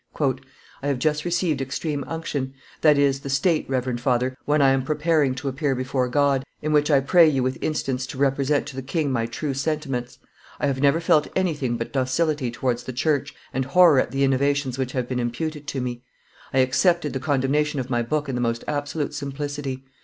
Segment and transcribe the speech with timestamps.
[0.81, 4.81] "I have just received extreme unction; that is, the state, reverend father, when I am
[4.83, 8.75] preparing to appear before God, in which I pray you with instance to represent to
[8.75, 10.17] the king my true sentiments.
[10.59, 14.79] I have never felt anything but docility towards the church and horror at the innovations
[14.79, 16.01] which have been imputed to me.
[16.51, 19.85] I accepted the condemnation of my book in the most absolute simplicity.